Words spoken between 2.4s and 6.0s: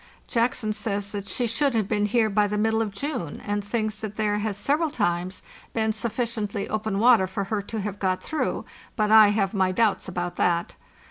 the middle of June, and thinks that there has several times been